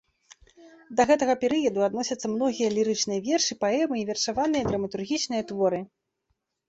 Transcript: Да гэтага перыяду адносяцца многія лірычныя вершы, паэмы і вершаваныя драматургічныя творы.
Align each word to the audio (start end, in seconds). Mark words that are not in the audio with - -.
Да 1.01 1.05
гэтага 1.09 1.35
перыяду 1.43 1.83
адносяцца 1.89 2.31
многія 2.35 2.69
лірычныя 2.77 3.19
вершы, 3.29 3.59
паэмы 3.65 3.95
і 4.01 4.07
вершаваныя 4.11 4.63
драматургічныя 4.73 5.43
творы. 5.53 5.79